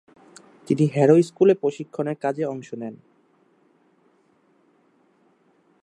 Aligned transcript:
তিনি 0.67 0.85
হ্যারো 0.87 1.15
স্কুলে 1.21 1.53
প্রশিক্ষণের 1.53 2.17
কাজে 2.21 2.43
অংশ 2.45 2.69
নেন। 2.73 2.95